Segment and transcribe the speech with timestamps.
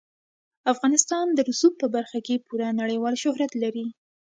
[0.73, 3.85] افغانستان د رسوب په برخه کې پوره نړیوال شهرت لري.